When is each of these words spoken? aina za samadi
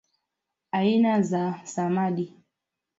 aina 0.71 1.21
za 1.21 1.61
samadi 1.65 2.33